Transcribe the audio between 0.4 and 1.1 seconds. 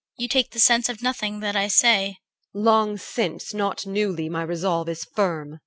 the sense of